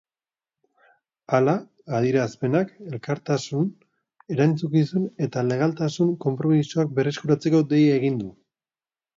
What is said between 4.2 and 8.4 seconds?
erantzukizun eta legaltasun konpromisoak berreskuratzeko deia egin du.